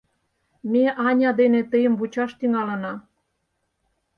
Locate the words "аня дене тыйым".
1.07-1.93